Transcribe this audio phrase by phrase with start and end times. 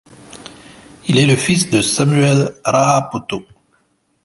[1.09, 3.45] Il est le fils de Samuel Raapoto.